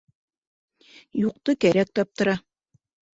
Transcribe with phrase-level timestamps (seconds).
[1.23, 2.35] Юҡты кәрәк таптыра.